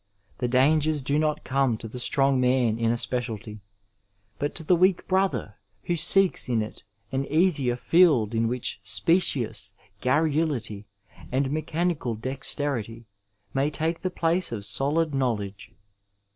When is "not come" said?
1.19-1.77